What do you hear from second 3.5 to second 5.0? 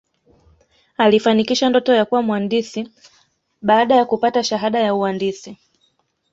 baada ya kupata shahada ya